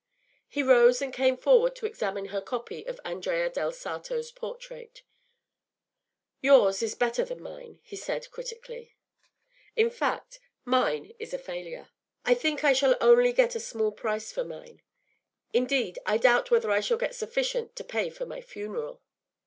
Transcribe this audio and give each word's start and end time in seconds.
”He 0.47 0.63
rose 0.63 0.99
and 0.99 1.13
came 1.13 1.37
forward 1.37 1.75
to 1.75 1.85
examine 1.85 2.29
her 2.29 2.41
copy 2.41 2.83
of 2.85 2.99
Andrea 3.05 3.51
del 3.51 3.71
Sarto’s 3.71 4.31
portrait. 4.31 5.03
“Yours 6.41 6.81
is 6.81 6.95
better 6.95 7.23
than 7.23 7.39
mine,” 7.39 7.77
he 7.83 7.95
said, 7.95 8.31
critically; 8.31 8.95
“in 9.75 9.91
fact, 9.91 10.39
mine 10.65 11.13
is 11.19 11.35
a 11.35 11.37
failure. 11.37 11.89
I 12.25 12.33
think 12.33 12.63
I 12.63 12.73
shall 12.73 12.95
only 12.99 13.31
get 13.31 13.53
a 13.53 13.59
small 13.59 13.91
price 13.91 14.31
for 14.31 14.43
mine; 14.43 14.81
indeed, 15.53 15.99
I 16.03 16.17
doubt 16.17 16.49
whether 16.49 16.71
I 16.71 16.79
shall 16.79 16.97
get 16.97 17.13
sufficient 17.13 17.75
to 17.75 17.83
pay 17.83 18.09
for 18.09 18.25
my 18.25 18.41
funeral. 18.41 19.03